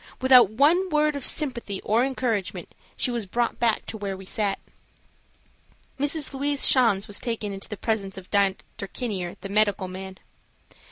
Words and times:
Without 0.19 0.49
one 0.49 0.89
word 0.89 1.15
of 1.15 1.23
sympathy 1.23 1.79
or 1.81 2.03
encouragement 2.03 2.73
she 2.97 3.11
was 3.11 3.27
brought 3.27 3.59
back 3.59 3.85
to 3.85 3.97
where 3.97 4.17
we 4.17 4.25
sat. 4.25 4.57
Mrs. 5.99 6.33
Louise 6.33 6.65
Schanz 6.67 7.05
was 7.07 7.19
taken 7.19 7.53
into 7.53 7.69
the 7.69 7.77
presence 7.77 8.17
of 8.17 8.31
Dr. 8.31 8.87
Kinier, 8.87 9.35
the 9.41 9.49
medical 9.49 9.87
man. 9.87 10.17